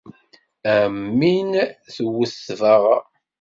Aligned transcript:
Am 0.75 0.97
win 1.19 1.49
tewwet 1.95 2.33
tbaɣa. 2.47 2.97